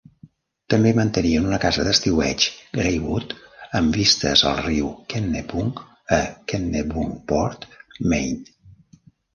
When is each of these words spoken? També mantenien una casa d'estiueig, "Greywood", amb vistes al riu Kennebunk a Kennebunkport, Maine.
També 0.73 0.93
mantenien 0.99 1.43
una 1.49 1.59
casa 1.65 1.85
d'estiueig, 1.87 2.47
"Greywood", 2.79 3.37
amb 3.81 4.01
vistes 4.01 4.45
al 4.53 4.59
riu 4.69 4.91
Kennebunk 5.15 5.85
a 6.19 6.21
Kennebunkport, 6.55 7.73
Maine. 8.03 8.77